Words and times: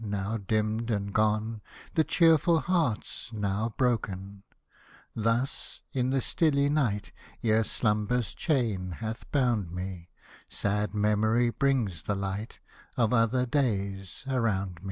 Now 0.03 0.37
dimmed 0.37 0.89
and 0.89 1.13
gone, 1.13 1.61
The 1.93 2.03
cheerful 2.03 2.61
hearts 2.61 3.29
now 3.31 3.75
broken! 3.77 4.41
Thus, 5.15 5.81
in 5.93 6.09
the 6.09 6.21
stilly 6.21 6.69
night, 6.69 7.11
Ere 7.43 7.63
Slumber's 7.63 8.33
chain 8.33 8.93
hath 8.93 9.31
bound 9.31 9.69
me, 9.71 10.09
Sad 10.49 10.93
Memory^ 10.93 11.53
brings 11.59 12.01
the 12.01 12.15
light 12.15 12.59
Of 12.97 13.13
other 13.13 13.45
days 13.45 14.23
around 14.27 14.69
me. 14.71 14.77